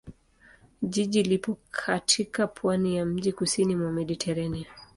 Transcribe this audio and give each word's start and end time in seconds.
Jiji 0.81 1.23
lipo 1.23 1.57
katika 1.71 2.47
pwani 2.47 2.95
ya 2.97 3.05
mjini 3.05 3.33
kusini 3.33 3.75
mwa 3.75 3.91
Mediteranea. 3.91 4.65